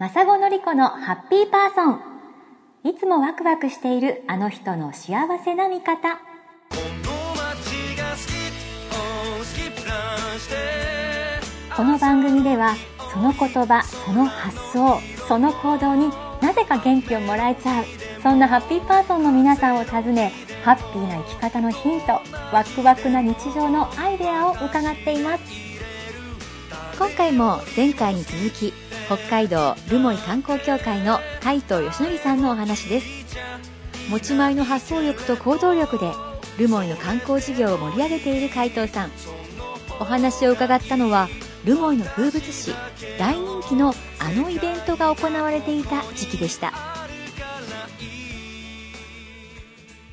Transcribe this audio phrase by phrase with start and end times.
[0.00, 2.00] マサゴのりこのハッピーパーソン。
[2.84, 6.18] いつもワクワクしているあの人の幸せな味方。
[11.76, 12.76] この番組では
[13.12, 16.08] その言葉その発想その行動に
[16.40, 17.84] なぜか元気をもらえちゃう
[18.22, 20.32] そんなハッピーパーソンの皆さんを訪ね
[20.64, 22.22] ハッピーな生き方のヒント
[22.54, 25.44] ワクワクな日常のアイデアを伺っています。
[26.98, 28.72] 今回も前回に続き
[29.10, 33.08] 北海道留萌観光協会の海藤義則さんのお話です。
[34.08, 36.12] 持ち前の発想力と行動力で
[36.60, 39.10] 留萌の観光事業を盛り上げている海藤さん。
[39.98, 41.28] お話を伺ったのは
[41.64, 42.72] 留萌の風物詩
[43.18, 46.72] 大人気のあのイベントが行われていた時期でした。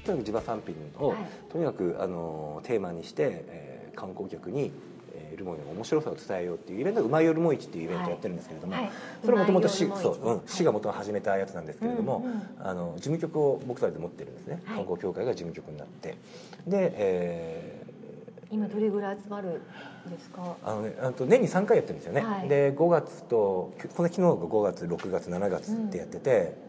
[0.07, 1.17] とにかく地場産品を、はい、
[1.51, 4.71] とにかくあのテーマにして、えー、観光客に
[5.35, 8.83] ルモイの面白さを伝えようっていうイベントが「うまいよルモ市」っていうイベントをやってるんですけれども、はい。
[8.83, 8.91] はい、
[9.23, 16.15] それはもともと市がもともと始めたやつなんですけれども、うんうん、あの事務局を僕たちで持ってるんですね、観光協会が事務局になって。
[16.67, 19.61] で、えー、今どれぐらい集まる
[20.07, 20.55] んですか？
[20.63, 26.66] あの、ね、あと年に3回やってるんですよね、で5月とこの昨日が5月6月7月ってやってて、うん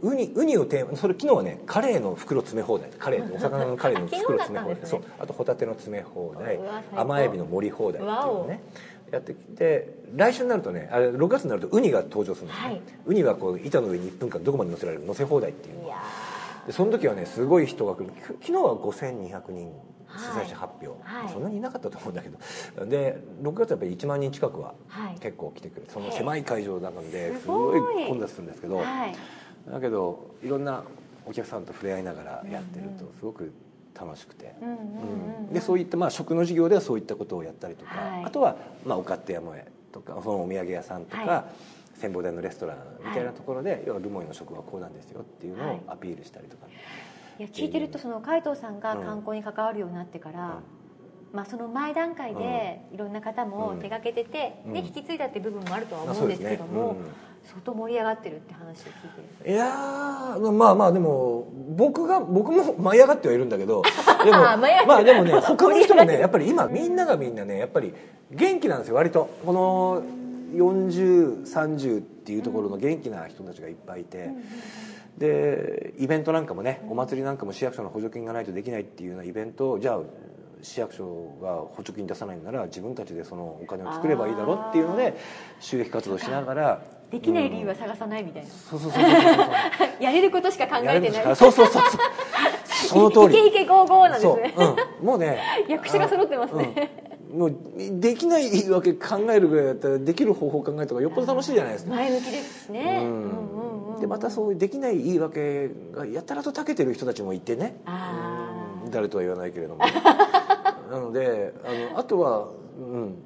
[0.00, 2.90] ウニウニをテーマそれ昨日はねカレーの袋詰め放題。
[2.98, 5.04] カレーお魚のカレーの袋詰め放題、ね、そう。
[5.18, 6.58] あとホタテの詰め放題。
[6.96, 8.60] 甘エビの盛り放題っていうのね
[9.10, 15.76] やってきて来週になるとねあれ6月になるとウニが登場するんですね、はい、ウニはこう板の上に1分間どこまで乗せられる乗せ放題っていう
[16.66, 18.10] でその時はねすごい人が来る。
[18.42, 19.72] 昨日は5200人
[20.10, 22.86] 主催者発表、はい、そんなにいなかったと思うんだけど。
[22.86, 24.74] で6月はやっぱり1万人近くは
[25.20, 29.16] 結構来てくれて、その狭い会場なのですごい混雑するんですけど、はい
[29.70, 30.82] だけどいろんな
[31.26, 33.52] お客さんと触れ合いながらやってるとすごく
[33.94, 34.54] 楽しくて。
[35.52, 41.48] でそういったまあ食の事業ではそういったことをやったりとか、はい、あとはまあお勝手やもえとかそのお土産屋さんとか、は
[41.96, 46.66] い、展望台のレストランみたいなところで、はい、要はルモイの食はこうなんですよっていうのをアピールしたりとか。
[47.38, 50.52] いや聞いてるとその海藤さんが観光に関わるようになってから、うん。
[51.32, 56.96] まあ、その前段階でいろんな方も手がけてて、ね、引き継いだっていう部分もあるとは思うんですけども、
[57.48, 59.64] 相当盛り上がってるって話を聞いていや
[60.52, 63.82] まあまあでも僕が僕も舞い上がってはいるんだけど
[64.22, 67.94] でもまあでもね他の人もねやっぱり今みんながみんなねやっぱり
[68.30, 69.30] 元気なんですよ割と。
[69.44, 70.02] この
[70.54, 74.30] 4030っていうところの元気な人たちがいっぱいいて。
[75.18, 80.00] でイベントなんかもねお祭りなんかも市役所の補助金がないとできないっていうようなイベントをじゃあ
[80.62, 85.16] 市役所が補助金出さないなら自分たちでそのお金を作ればいいだろうっていうので
[85.58, 91.36] 収益活動しながらできない理由は探さないみたいな、そうそうそうそうやれることしか考えてない。
[91.36, 91.82] そうそうそう
[92.68, 93.48] その通り。
[93.48, 94.54] いけいけゴーゴーなんですね、
[95.00, 95.02] う。
[95.02, 95.38] ん、もうね。
[95.68, 101.94] 役者が揃ってますね、もうできないわけ考えるぐらいだったらできる方法を考えた方がよっぽど楽しいじゃないですか。
[101.94, 103.10] 前向きですね、うん。
[103.10, 103.16] う
[103.90, 107.80] んうん、でまたそういうできない言い訳がやたらと長けてる人たちもいてね。
[108.90, 109.84] 誰とは言わないけれども。
[110.90, 112.48] なのであのあとは
[112.78, 113.22] うん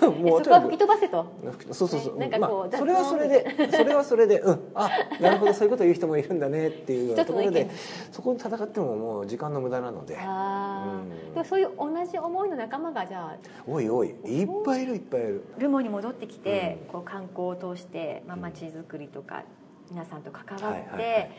[0.00, 1.26] もうそこは吹き飛ばせと？
[1.72, 4.70] そうそうそう、なんかこう、まあ、それはそれでそれはそれでうん。
[4.74, 5.54] あなるほど。
[5.54, 7.70] そういうこと言う人もいるんだねっていうところで
[8.12, 10.16] そこに戦ってももう時間の無駄なので。
[10.18, 13.36] あ、うん、でもそういう同じ思いの仲間がじゃあ
[13.66, 15.44] おいおいいっぱいいるいっぱいいる。
[15.58, 19.44] ルモに戻ってきて、うん、こう観光を通してまあ街づくりとか
[19.90, 21.30] 皆さんと関わって、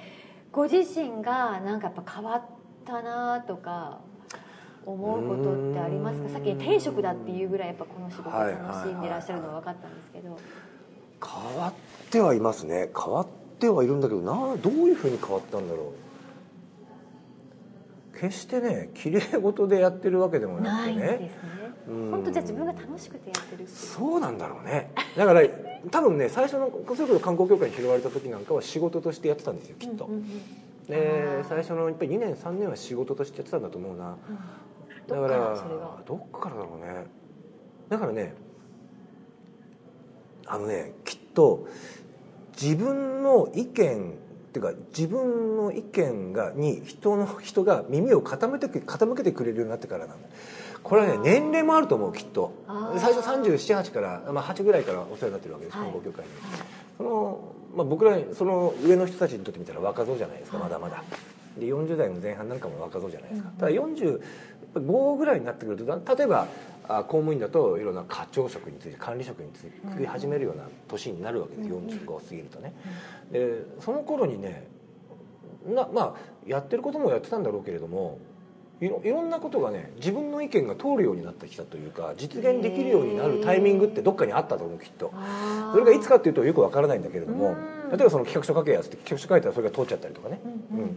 [0.51, 2.41] ご自身がなんかやっぱ変わっ
[2.85, 3.99] たなとか
[4.85, 6.29] 思うことってありますか？
[6.29, 10.37] さっき転職だっていうぐらいやっぱこの仕事楽しんでらっしゃるのは分かったんですけど、
[11.23, 11.73] 変わっ
[12.09, 12.89] てはいますね。
[12.95, 13.27] 変わっ
[13.59, 15.93] てはいるんだけどなどういうふうに変わったんだろ
[18.15, 18.19] う？
[18.19, 20.99] 決してね綺麗事でやってるわけでもなくてね。
[20.99, 21.39] ないですね。
[21.87, 24.91] 本当じゃあ自分が楽しくてやってるそうなんだろうね。
[25.17, 25.41] だから
[25.89, 30.27] 多分ね最初のそれこそ観光協会に拾われた時なんかは仕事としてやってたんですよきっと、うんうんうん。
[30.87, 34.17] で最初のやっぱり2年3年は仕事としてやってたんだと思うな、うん
[35.07, 35.55] だから
[36.05, 37.05] どっからだろうね。
[37.89, 38.33] だからね
[40.45, 41.67] あのねきっと
[42.59, 43.73] 自分の意見っ
[44.51, 50.27] ていうか自分の意見がに人の人が耳を傾けて傾けてくれるようになってからなんだ。
[50.83, 52.53] これはね年齢もあると思うきっと。
[52.97, 56.31] 最初378から、まあ、8ぐらいからお世話になってるわけです観光協会に、
[56.97, 57.39] その、
[57.75, 61.03] まあ、僕らその上の人たちにとってみたら若造じゃないですかまだまだ
[61.61, 66.47] で40代の前半なんかも若造じゃないですか、ただ45ぐらいになってくると例えば
[66.87, 72.73] 公務員だといろんな課長職について管理職についてくり始めるような年になるわけです、45過ぎるとね。
[73.31, 74.65] でその頃にね
[75.67, 78.17] なまあやってることもやってたんだろうけれども
[78.79, 85.13] いろいろんなことがね自分の意見が通るようになってきたというか実現できるようになるタイミングってどっかにあったと思うきっと。
[85.71, 87.55] それがいつかっていうとよくわからないんだけれども
[87.91, 90.39] 例えばその企画書書けやつって企画書書いたらそれが通っちゃったりとかね、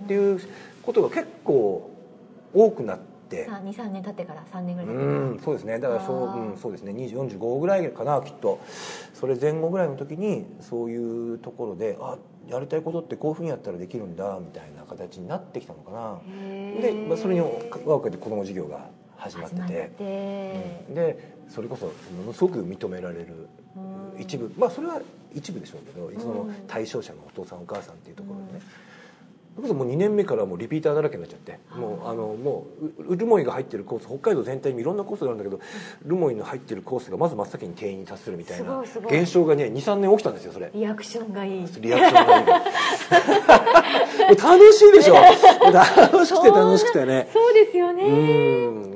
[0.05, 0.41] っていう
[0.83, 1.91] ことが結構
[2.55, 3.49] 多くなって。
[3.49, 5.41] 23年経ってから3年ぐらいうん。
[5.45, 5.81] そうですね。
[5.81, 6.93] だからそう,、うん、そうですね。
[6.93, 8.61] 45ぐらいかなきっと。
[9.13, 12.17] それ前後ぐらいの時にそういうところであ
[12.49, 16.21] やりたいことってこういうふうにやったらできるんだみたいな形になってきたのかな。
[16.81, 18.89] で、まあ、それに輪をかけて子ども事業が
[19.25, 21.93] 始まってて、うん、でそれこそも
[22.27, 23.49] のすごく認められる
[24.19, 24.53] 一部。
[24.59, 25.01] まあそれは
[25.35, 28.61] 一部でしょうけどその対象者のお父さんお母さんっていうところでね、
[29.57, 31.59] それこそもう2年目からもうリピーターだらけになっちゃって。
[31.77, 32.67] もうあのも
[33.09, 35.61] うルモイが入ってるコース北海道全体にいろんなコースがあるんだけど
[36.05, 38.81] ルモイの入ってるコースがまず真っ先に定員に達するみたいな。
[38.81, 40.71] 現象がね23年起きたんですよそれ。
[40.75, 41.67] リアクションがいい。
[41.81, 44.37] リアクションがいい。
[44.37, 45.15] 楽しいでしょ。
[45.15, 47.29] 楽しくて楽しくてね。
[47.33, 48.94] そうですよね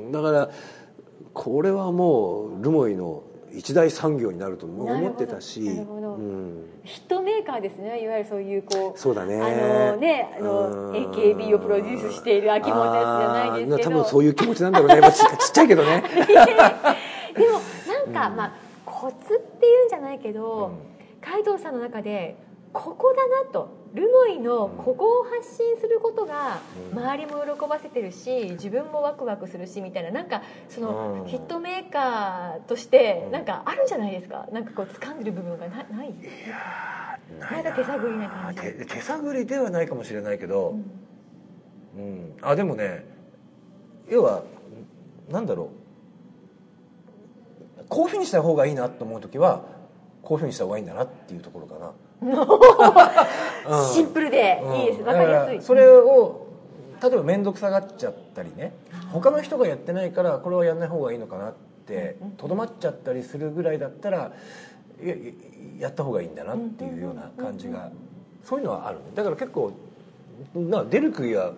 [1.49, 8.03] これはもうルモイの一大産業になると思ってたしなるほど、うん、ヒットメーカーですね。
[8.03, 9.41] いわゆるそういうこうそうだね。
[9.41, 13.89] あのねあの AKB をプロデュースしている秋元やつじゃないですけど。
[13.89, 16.03] 多分そういう気持ちなんだろうね、まあ、ち ちっちゃいけどね。
[16.07, 18.51] でもなんか、まあ
[18.85, 20.71] コツっていうんじゃないけど、
[21.19, 22.37] 海藤さんの中で
[22.73, 26.59] ここだなとルモイのここを発信することが
[26.93, 34.47] 周りも喜ばせてるし自分もワクワクするしみたいななんかそのヒットメーカーとしてなんかあるんじゃないですか。
[34.51, 36.09] なんかこう掴んでる部分がなない？
[36.09, 36.13] い
[36.47, 38.61] やなんか手探りな感じ。
[38.85, 40.75] 手探りではないかもしれないけど、
[41.97, 43.05] うん、うん、あでもね
[44.07, 44.43] 要は
[45.29, 45.71] なんだろ
[47.79, 47.85] う。
[47.89, 49.63] こういうふうにした方がいいなと思う時は
[50.21, 51.91] こういうふうにした方がいいんだなっていうところかな。
[53.93, 55.61] シンプルでいいです、うん、分かりやすい。
[55.61, 56.47] それを
[57.01, 58.73] 例えば面倒くさがっちゃったりね。
[59.11, 61.53] 他の人がやってないからこれはやんない方がいいのかなっ
[61.85, 64.31] てとどまっちゃったりするぐらいだったら
[65.01, 65.15] や
[65.79, 67.89] やった方がいいんだなっていうような感じが
[68.43, 69.71] そういうのはあるだから結構
[70.53, 71.53] な出る杭は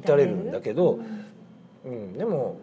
[0.00, 0.98] 打たれるんだけど、
[1.84, 2.58] うん、でも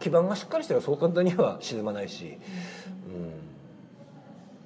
[0.00, 3.32] 基盤がしっかりしてればそう簡単には沈まないし、うん、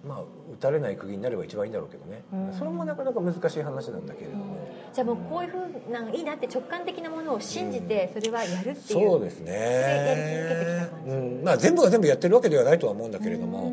[0.06, 0.20] まあ
[0.54, 9.52] 打たれない釘になれば一番いいんだろうけどね、うん、それもなかなか難しい話なんだけれども、うん、じゃあもうこういうふうないいなって直感的なものを信じてそれはやるっていう、そうですね。
[9.52, 11.44] やり続けてきた感じ、うん。
[11.44, 13.72] まあ、全部が全部やってるわけではないとは思うんだけれども、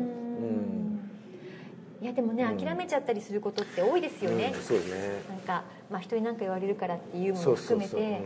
[2.02, 5.22] いやでもね、諦めちゃったりすることって多いですよね、そうですね。
[5.28, 8.20] なんか、まあ、人に何か言われるからっていうのも含めて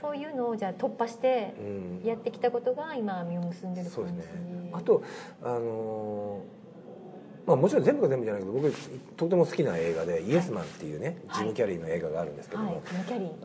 [0.00, 1.54] そういうのをじゃあ突破して
[2.04, 5.02] やってきたことが今実を結んでる感じ、ね、あと
[5.42, 6.55] あのー
[7.46, 8.72] まあ、もちろん全部が全部じゃないけど僕
[9.16, 12.82] とても好きな映画で「イエスマン」っていうね、ジム・キャリーの映画があるんですけども、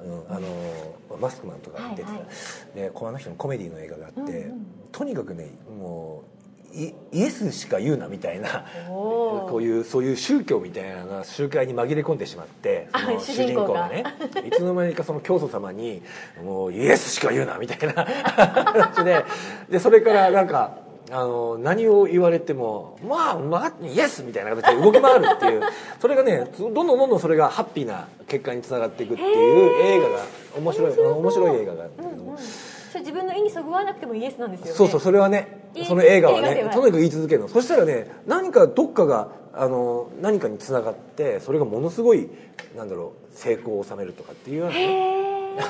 [0.03, 4.51] うん、あのマスクマンとか出てた、でこの人のコメディの映画があって、
[4.91, 6.41] とにかくねもう
[6.73, 14.03] イエスしか言うなみたいなこういうそういう宗教みたいなのが集会に紛れ込んでしまってその主人公がね
[14.45, 16.01] いつの間にかその教祖様に
[16.43, 19.25] 「もうイエスしか言うな」みたいな 話で
[19.69, 25.61] でそれからなんかあの何を言われてもまあまあイエスみたいな形で動き回るっていう
[25.99, 30.25] それがねどんどんどんどんそれがハッピーな結果につながっていくっていう映画が
[30.57, 32.23] 面白い面白い映画があるんだけど。
[32.23, 34.71] も、うんうん、自分の意にそぐわなくてもイエスなんですよね。
[34.73, 42.29] そうそうそれはねその映画はねとにかく言い続けるのそしたらね何かどっかがあの何かにつながってそれがものすごい
[42.77, 45.20] なんだろう成功を収めるとかっていうようなね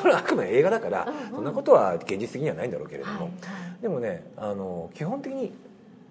[0.01, 3.31] これあくまで映画だから、そんなことは現実的にはないんだろうけれども、
[3.81, 5.51] でもねあの基本的に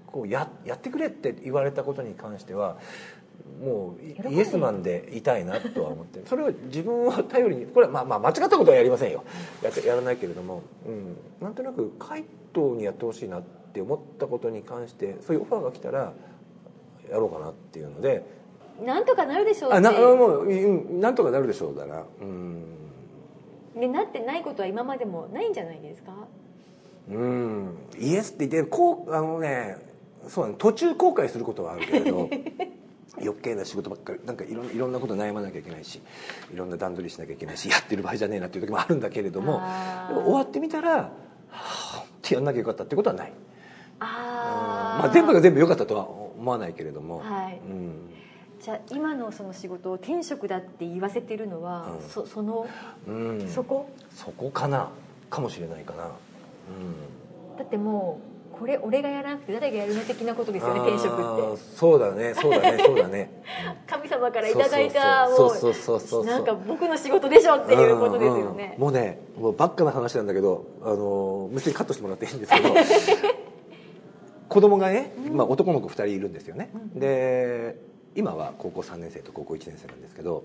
[0.07, 2.79] こうややってくれって言われたことに関しては
[3.62, 9.23] もうイエスマンでいたいなとは思って それを自分を頼りにこれはまあまあ間違ったことはやりませんよ。
[9.62, 12.25] ややらないけれども、うん、なんとなく海
[12.55, 16.12] 藤にやってほしいなって思ったことに関してそういうオファーが来たら
[17.09, 18.41] やろうかなっていうので。
[18.85, 22.03] なんとかなるでしょうあなもうなんとかなるでしょうだな。
[22.23, 22.79] うん
[23.75, 26.12] でなってないことは今までもないんじゃないですか？
[27.11, 27.79] うん。
[27.99, 29.77] イエスって言ってこうあのね
[30.29, 32.29] そうね途中後悔することはあるけれど
[33.21, 36.00] 余計な仕事ばっかりなんかいろいろんなこと悩まなきゃいけないし
[36.53, 39.61] いろんな段取りしなきゃいけないしやってる場合じゃねえなっていう時もあるんだけれども
[40.25, 41.11] 終わってみたらは
[41.50, 43.33] あってやんなきゃよかったってことはない。
[43.99, 48.11] あ、まあ、全部が全部良かったとは思わないけれども、はい、うん
[48.61, 52.67] じゃあ今のその仕事を転職だって言わせてるのは、うん、そその、
[53.07, 53.88] うん、そこ？
[54.14, 54.90] そこかな？
[55.31, 56.09] かもしれないかな、う
[57.55, 58.21] ん、だっても
[58.52, 61.62] うこれ俺がやらなくて誰がやるの的なことですよね転職って。
[61.76, 63.43] そうだねそうだねそうだね。
[63.87, 72.69] 神様からいただいたもうなんか僕の仕事でしょっていうことですよね、もうねもうばっかな話なんだけどあの別にカットしてもらっていいんですけど
[74.50, 77.76] 子供がね、まあ、男の子2人いるんですよね、うん、で
[78.14, 80.45] 今は高校3年生と高校1年生なんですけど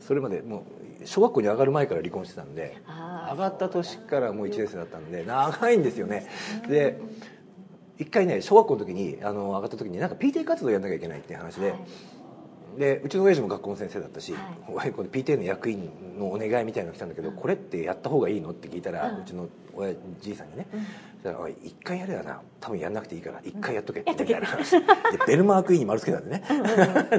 [0.00, 0.64] それまでも
[1.02, 2.76] う小学校に上がる前から離婚してたんで
[3.30, 6.28] 上がった年からもう1年生だったんで長いんですよね。
[6.68, 7.00] で
[7.98, 11.76] 一回ね小学校の時にあの上がった時になんか PTA 活動やんなきゃいけないっていう話で、は
[12.76, 18.50] い、でうちの親父も学校の先生だったし、はい、この PTA の役員のお願いみたいなのが来たんだけど、これってやった方がいいの？
[18.50, 20.66] って聞いたら、うちの親じいさんにね、
[21.24, 22.40] おい一回やれやな。
[22.60, 24.46] 多分やんなくていいから一回やっとけってみたいな。
[24.46, 24.86] 話で
[25.26, 26.42] ベルマークインに丸つけたんでね。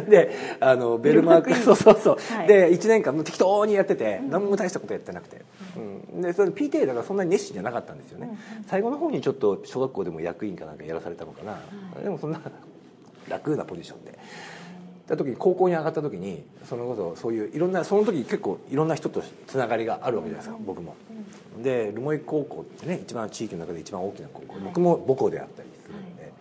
[0.10, 5.42] であのベルマークそうそうそう、はい、で1年間適当にやってて何も大したことやってなくて、
[5.78, 11.60] うん、でそれ PTA だからそんなに熱心じゃなかったんですよね、最後の方にちょっと小学校でも役員かなんかやらされたのかな、
[12.02, 12.42] でもそんな
[13.30, 14.20] 楽なポジションで。
[15.08, 20.96] た時に高校に上がった時にそのことそういういろんなその時結構いろんな人とつながりがあるわけじゃないですか僕も。
[21.62, 26.32] で留萌高校ってね一番地域の中で一番大きな高校、はい、僕も母校であったりするんで、はい、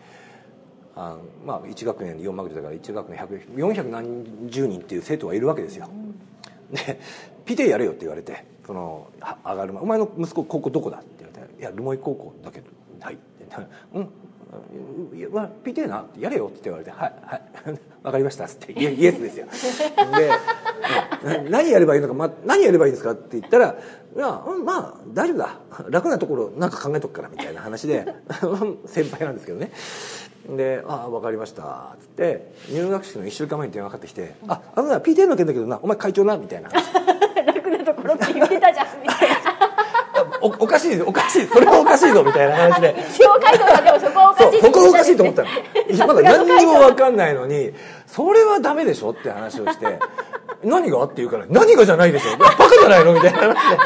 [0.97, 5.93] あまあ1学年で4学年だから1学年400何十人っていう生徒がいるわけですよ、う
[6.73, 7.01] ん、で
[7.45, 9.09] PTA やれよって言われてその
[9.45, 10.99] 上がるお前の息子高校どこだ？
[10.99, 12.67] って言われて「いや留萌高校だけど
[13.01, 13.19] はい」
[13.93, 14.09] うんまあ、
[15.65, 17.43] PTA なやれよって言われて「はいはい
[18.03, 19.47] 分かりました」っつってイエスですよ。
[20.17, 20.31] で
[21.49, 23.77] 何やればいいのか、ま、何やればいいんですかって言ったら
[24.15, 25.57] 「いや、まあ大丈夫だ。
[25.89, 28.07] 楽なところなんか考えとくから」みたいな話で
[28.87, 29.71] 先輩なんですけどね。
[30.49, 36.85] で「ああ分かりました」っつって入学式の1週間前に電話かかってきて「ああのな PTA の件だけどなお前会長な」みたいな話。
[37.47, 39.09] 楽なところって言ってたじゃんみ
[40.43, 42.95] おおかしいおかしいそれはおかしいぞみたいな話で。
[43.11, 45.49] 司法街道さんでもそこはおかしいそこはおかしいと思ったの。
[46.07, 47.73] まだ何にも分かんないのに
[48.07, 49.99] それはダメでしょって話をして。
[50.65, 52.37] 何がって言うから何がじゃないでしょ。
[52.37, 53.79] バカじゃないのみたいな話で。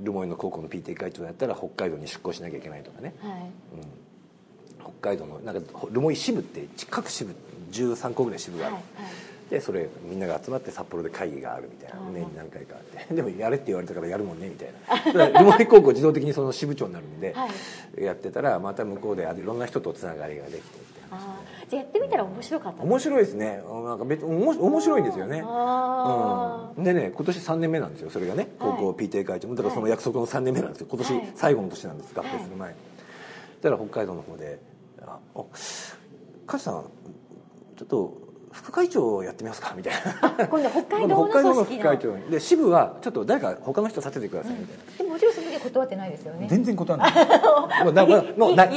[0.00, 3.32] 留萌の高校の PTA 会長やったら北海道に出向しなきゃいけないとかね、はい。
[3.32, 7.34] うん、北海道のなんか留萌支部って各支部
[7.72, 9.12] 13個ぐらい支部がある、はいはい
[9.50, 12.00] でそれみんなが集まって札幌で会議があるみたいな。
[12.10, 13.08] 年に何回かあって。
[13.14, 14.68] でもやれって言われたからやるもんねみたい
[15.14, 15.30] な。
[15.40, 17.34] 留萌高校自動的にその支部長になるんで、
[17.98, 21.22] やってたらまた向こうでいろんな人とつながりができてって話
[21.70, 22.82] じゃあやってみたら面白かった。
[22.82, 23.62] 面白いですね。
[23.84, 25.42] なんか別面白いんですよね、
[26.76, 28.48] うん、でね今年3年目なんですよそれがね。
[28.58, 30.86] 高校 PTA 会長だからその約束の3年目なんですよ。
[30.90, 32.76] 今年最後の年なんです合併する前、はい、
[33.62, 34.58] たら北海道の方で
[35.02, 35.18] 「あ
[36.46, 36.84] 母さん
[37.76, 38.27] ちょっと
[38.62, 39.94] 副会長をやってみますかみたい
[40.38, 40.46] な。
[40.46, 42.16] 今度北海道の副会長。
[42.30, 46.46] で支部はちょっと誰か他の人させてくださいみたいな、うん、でももちろんその時断ってないですよね。
[46.50, 47.28] 全然断らない。
[47.84, 48.68] もうなもうな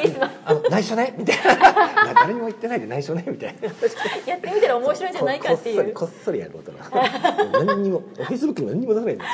[0.46, 3.68] あの内緒ねみたいな誰にも言ってないで内緒ねみたいな
[4.26, 9.30] やってみたら面白いんじゃないかっていうこっそりやることな何にもフェイスブックに何にも出さないんです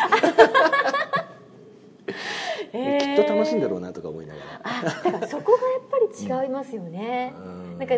[2.72, 5.98] きっと楽しいんだろうなとか思いながらあだからそこがやっぱ
[6.40, 7.96] り違いますよね、うん、なんか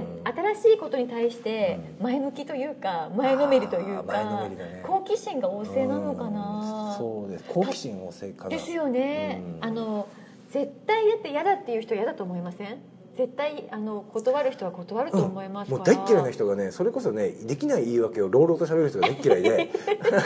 [0.53, 7.45] 新しいことに対して前向きというか前のめりというか、ね、好奇心が旺盛なのかな、そうです。
[7.47, 8.49] 好奇心旺盛かな。
[8.49, 10.07] ですよね、あの
[10.49, 12.77] 絶対やって嫌だっていう人嫌だと思いません？
[13.15, 19.69] 絶対あの断る人は断ると思いますうん、もう大嫌いな人がねそれこそねできない言い訳を朗々と喋る人が大嫌いで。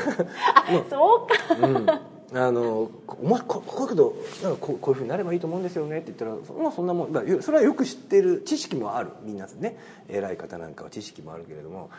[0.53, 4.15] あ、そうか、うんあのお前ここういうこと
[4.47, 9.77] なんかこうこういうふうになればいいと思うんですよねって言ったらそ,、まあ、そんなもん、まあ、それはよく知ってる知識もあるみんなね。
[10.09, 11.89] 偉い方なんかは知識もあるけれども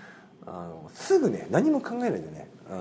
[0.47, 2.77] あのすぐね何も考えないでねあ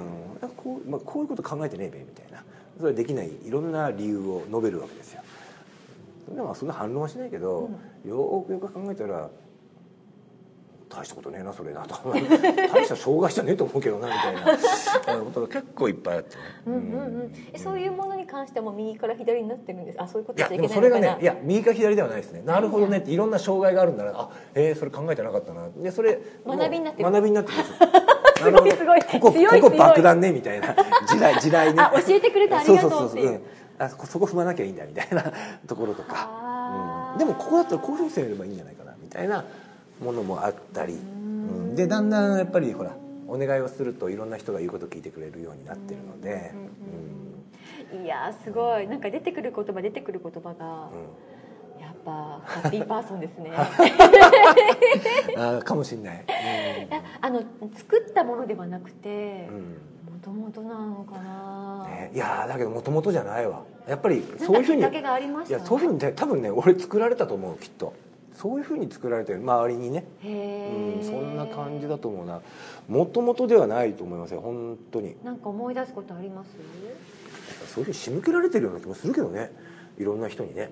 [0.46, 2.44] のこう,、まあ、こういうこと考えてねえべみたいな。
[2.78, 5.22] それはできないいろんな理由を述べるわけですよ。
[6.34, 7.70] でもそんな反論はしないけど、
[8.04, 9.30] うん、よくよく考えたら
[10.94, 14.44] 大したことねえなそれなと大した障害じゃねえと思うけどなみたいな。
[15.24, 16.82] ことが結構いっぱいあってね、うんうん
[17.54, 20.02] うん、そういうものに関しても右から左になってるんです。
[20.02, 22.42] あそういうこといやでもそれがねいや右か左ではないですね。
[22.46, 24.12] なるほどねっていろんな障害があるんだな。
[24.16, 25.70] あえー、それ考えてなかったな。
[25.70, 27.12] でそれ学びになってる。
[27.12, 27.74] 学びになってるんです
[28.44, 29.02] すごいすごい。
[29.02, 30.76] ここここ爆弾ねみたいな。
[31.08, 33.20] 時代時代ねあ教えてくれてありがとうって。
[33.20, 33.42] いう、
[33.80, 35.32] あそこ踏まなきゃいいんだみたいな
[35.68, 39.46] ところとか、うん、でもここだったらこういうふうにすればいいんじゃないかなみたいな
[40.02, 40.98] ものもあったり、
[41.76, 42.96] でだんだんやっぱりほら
[43.28, 46.52] お願いをするといろんな人が言うことを聞いてくれるようになってるので、
[47.94, 48.88] うん、いやすごい。
[48.88, 53.52] なんか出てくる言葉出てくる言葉が、うん、やっぱハッピーパーソンですね。
[55.38, 56.26] あかもしれない、うん、
[57.22, 57.44] あの
[57.76, 59.50] 作ったものではなくて
[60.06, 63.64] もともとなのかな、ね、いやだけどもともとじゃないわ。
[63.88, 64.84] やっぱりそういうふうにい
[65.52, 67.94] やそういうふうに多分ね俺作られたと思うきっと
[68.36, 69.40] そういうふうに作られてる。
[69.40, 70.06] 周りにね。
[70.24, 70.28] う
[71.02, 72.42] ん、そんな感じだと思うな。
[72.88, 74.42] もともとではないと思いますよ。
[74.42, 75.16] 本当に。
[75.24, 76.50] なんか思い出すことあります？
[77.74, 79.52] そういうふうに仕向けられてるような気もするけどね。
[79.98, 80.72] いろんな人にね。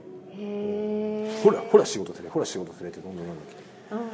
[1.43, 4.05] ほらほら仕事すれほら仕事すれってどんどんどんどん来て、うんうん、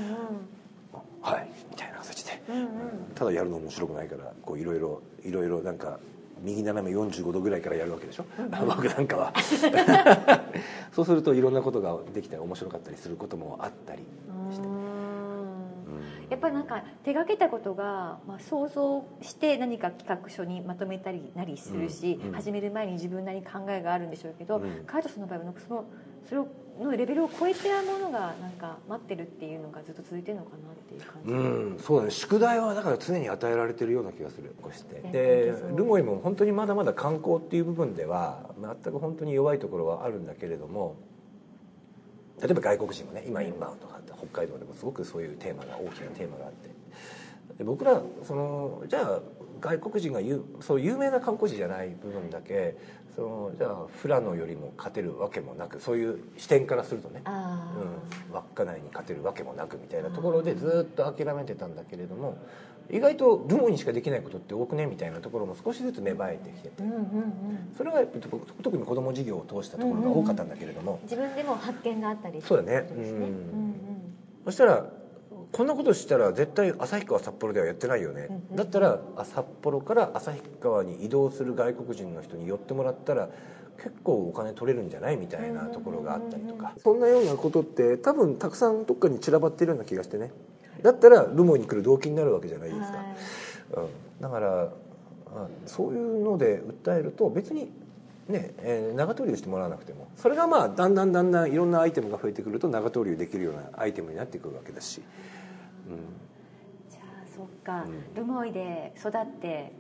[1.22, 1.48] はい。
[1.70, 2.68] みたいな形で、うんうん、
[3.14, 6.00] ただやるの面白くないからこういろいろいろいろなんか
[6.44, 9.34] 右斜め45度ぐらいからやるわけでしょ、うん、僕なんかは。
[10.92, 14.04] そうするといろんなことができたり面白かったりすることもあったり
[14.52, 14.68] して。
[16.30, 22.28] やっぱりなんか手がけたことが、まあ、想像して何か企画書にまとめたりなりするし、うん。
[22.28, 25.86] うん、始める前に自分なりに考えがあるんでしょうけど、うん、カイトさんの場合はその
[26.28, 26.42] それ
[26.84, 31.32] のレベルを超えてるものがなんか待ってるっていうのがずっと続いてるのかなっていう感じ。
[31.32, 32.12] うんそうだね。
[32.12, 35.02] 宿題はだから常に与えられてるような気がするこうして。
[35.12, 40.96] でルモイも本当にまだまだ観光っていう部分では全く本当に弱いところはあるんだけれども
[42.42, 46.70] 例えば外国人もね今インバウンドがあって北海道でもすごくそういうテーマが大きなテーマがあって
[47.58, 49.20] で僕らそのじゃあ
[49.60, 52.78] 外国人が言うそう有名な観光地じゃない部分だけ
[53.16, 57.30] そのじゃあ富良野よりも勝てるわけもなくそういう視点からするとね、う
[58.32, 62.38] ん、稚内に勝てるわけもなくみたいなところでずっと諦めてたんだけれども
[62.90, 68.02] 意外とルモにしかできないことって多くねみたいなところも少しずつ芽生えてきてて、うんうんうん、それが
[68.62, 73.04] 特に子ども事業を通したところが多かったんだけれども、うんうん自分でも発見があったりそうだね、うん。
[73.04, 73.74] うんうん、
[74.46, 74.86] そしたら
[75.52, 83.30] こんなことしたら絶対旭川札幌ではやってないよね、だったら札幌から旭川に移動する外国人の人に寄ってもらったら
[83.78, 86.74] 結構お金取れるんじゃないみたいなところがあったりとか。
[86.84, 90.32] そんなようなことって多分たくさんどっかに散らばってるような気がしてね。
[90.82, 93.06] だったらルモに来る動機になるわけじゃないですか、はい、
[93.86, 94.70] うん、だから
[95.66, 97.72] そういうので訴えると別に
[98.28, 100.08] ね、えー、長投流してもらわなくても。
[100.18, 105.04] それがまあだんだんだんだんいろんなアイテムが増えてくると長投流できるようなアイテムになってくるわけだし、うん、
[106.90, 109.74] じゃあそっか、うん、ルモイで育って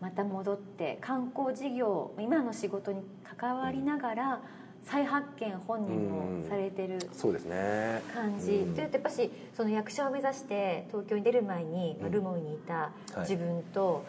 [0.00, 3.02] また戻って観光事業今の仕事に
[3.36, 4.40] 関わりながら、
[4.82, 8.02] 再発見本人もされてるそうですね。
[8.14, 14.04] 感じ、うん、というとやっぱしその役者を目指して東京に出る前に、うん、ルモイにいた自分と、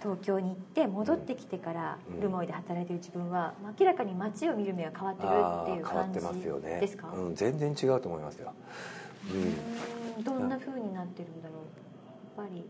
[0.00, 6.20] 東京に行って戻ってきてからルモイで働いてる自分は、明らかに街を見る目は変わってるっていう感じ
[6.80, 8.52] ですか、ねうん、全然違うと思いますよ、
[9.32, 9.54] うん、
[10.24, 11.54] どんなふうになってるんだろ
[12.38, 12.42] う？
[12.42, 12.64] やっぱり。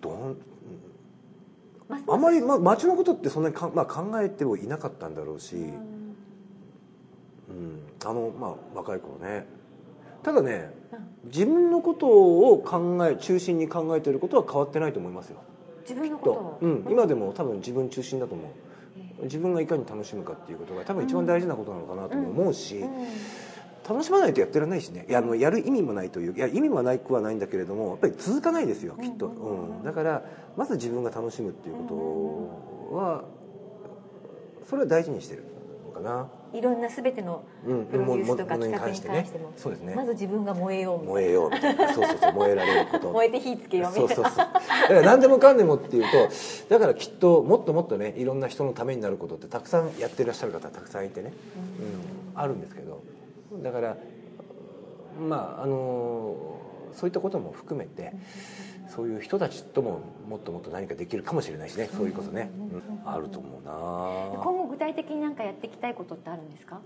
[0.00, 0.36] どん
[2.08, 5.74] あまり、まあ、街のことってそんなにか、まあ、考えてもいなかったんだろうし、うん、
[8.04, 9.46] あのまあ若い頃ね。
[10.22, 10.72] ただね、
[11.24, 15.38] 自分のことを考え中心に考えてることは変わってないと思いますよ。
[15.82, 18.42] 自分のことうん、今でも多分自分中心だと思
[19.20, 19.24] う。
[19.24, 22.84] 自分がいかに楽しむかっていうことが多分一番大事なことなのかなと思うし、
[23.88, 25.06] 楽しまないとやってられないしね。
[25.08, 30.22] いやあのやる意味もないといういや意味はないくはないんだけれどもやっぱり続かないですよきっと、うん、だから
[30.56, 33.24] まず自分が楽しむっていうことは
[34.68, 35.44] それは大事にしてる
[35.86, 36.28] のかな。
[36.52, 41.94] いろんな全てのプロデュースとか企画に関しても、そうですね、まず自分が燃えよう燃えようみたいな。
[41.94, 43.10] そうそうそう 燃えられること。
[43.10, 44.14] 燃えて火つけようみたいな。
[44.14, 44.44] そうそうそう。
[44.44, 46.28] だから何でもかんでもっていうと
[46.68, 51.32] だからきっともっともっとねいろんな人のためになることってたくさんやってらっしゃる方たくさんいてね、
[52.34, 53.02] うん、あるんですけど
[53.62, 53.96] だから
[55.28, 56.36] まああの
[56.92, 58.12] そういったことも含めて
[58.88, 62.50] そういう人たちとももっともっと何かできるかもしれないしねそういうことね、
[63.04, 64.42] うん、あると思うな。
[64.42, 66.80] 今後具体的に何かやっていきたいことってあるんですか？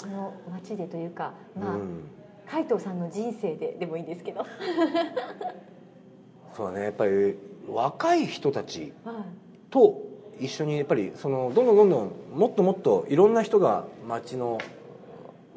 [0.00, 2.04] この街でというかまあ、うん、
[2.50, 4.44] 海藤さんの人生ででもいいんですけど。
[6.56, 6.84] そうだね。
[6.84, 8.92] やっぱり若い人たち
[9.70, 10.02] と
[10.40, 14.58] 一緒にやっぱりそのどんどんどんどんもっともっといろんな人が町の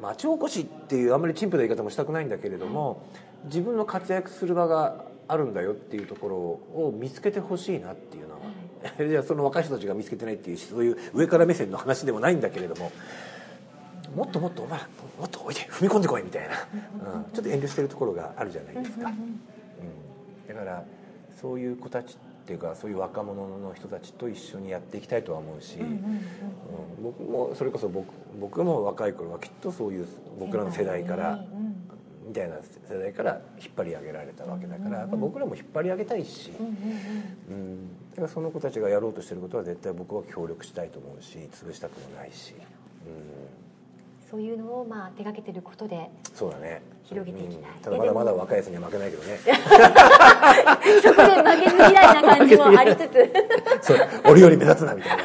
[0.00, 3.02] 町おこしっていうあんまり陳腐な言い方もしたくないんだけれども、
[3.46, 8.40] 自分の活躍する場があるんだよっていうところを見つけてほしいなっていうのは、
[8.98, 12.92] はい、 じゃあその若い人たちが見つけてないっていうそういう上から目線の話でもないんだけれども
[14.14, 16.54] もっともっとお前らもっとおいで踏み込んでこいみたいな、
[17.14, 20.84] うん、ちょっと遠慮してるところがあるじゃないですか、うん、だから
[21.40, 26.24] そういう子たちっていうかそういう若者の人たちと一緒にやっていきたいとは思うし、うん、
[27.02, 28.06] 僕もそれこそ僕
[28.40, 30.06] 僕も若い頃はきっとそういう
[30.38, 31.44] 僕らの世代から
[32.24, 32.54] みたいな
[32.88, 42.54] 世代から引っ張り上げられたわけだから、やっぱ僕らも引っ張り上げたいし、うんだからその子たちがやろうとしてることは絶対僕は協力したいと思うし潰したくもないし、
[43.06, 43.65] うん、
[44.36, 46.82] そういうのをまあ手がけてることでそうだね。
[47.04, 49.38] 広げていきたい、うん、ただまだまだ若いやつには負けないけどね。
[51.02, 53.08] そこで負けず嫌いな感じもありつ
[53.80, 53.86] つ。
[53.86, 53.98] そう。
[54.26, 55.24] 俺より目立つなみたいな。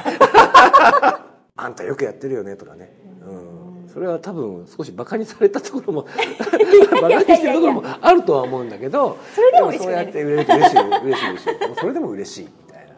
[1.58, 2.90] あんたよくやってるよねとかね、
[3.28, 6.08] うん、それは多分少しバカにされたところも
[7.02, 12.94] バカにしてるところもあるとは思うんだけどそれでも嬉しいそうやって嬉しい嬉しい嬉しい嬉しいそれでも嬉しいみたいな、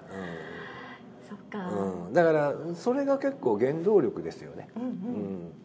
[1.28, 1.68] そっか、
[2.08, 4.88] うん、だからそれが結構原動力ですよね、うんうん。
[4.88, 5.63] うん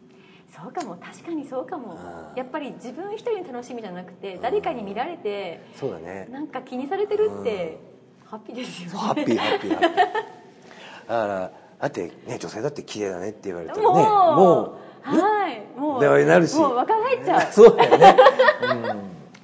[0.55, 0.95] そうかも。
[0.95, 1.97] 確かにそうかも。
[2.35, 6.27] やっぱり自分一人の楽しみじゃなくて誰かに見られてそうだね。
[6.31, 7.79] なんか気にされてるって
[8.25, 8.97] ハッピーですよね。
[8.97, 9.89] ハッピーハッピーハッピー。
[9.89, 15.79] だからだってね女性だって綺麗だねって言われたらねもうもはい。
[15.79, 16.57] もうではなるし。
[16.57, 17.41] もう若返っちゃう。
[17.53, 18.17] そうだよね、
[18.61, 19.01] うん、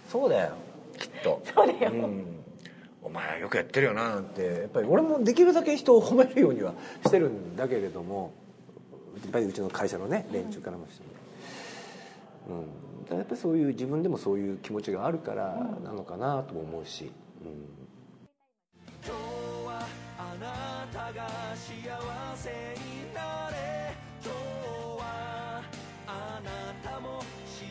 [0.09, 0.51] そうだよ。
[0.97, 1.41] きっと。
[1.55, 1.91] そうだよ。
[1.91, 2.25] ん。
[3.01, 4.43] お前よくやってるよななんて。
[4.43, 6.73] やっぱり俺もできるだけ人を褒めるようには
[7.05, 8.33] してるんだけれども
[9.25, 11.03] やっぱりうちの会社のね連中からもして
[12.49, 12.61] も、う。
[12.61, 12.65] ん、
[13.03, 17.11] だからやっぱりそういう自分でもそういう気持ちがあるからなのかなとも思うし、
[17.43, 17.85] うん。
[20.17, 21.71] あなたが幸
[22.35, 24.37] せになれ今日
[24.99, 25.63] は
[26.07, 27.61] あなたも幸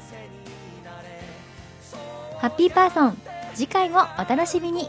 [0.00, 3.18] せになれハッピーパーソン
[3.54, 4.88] 次回もお楽しみに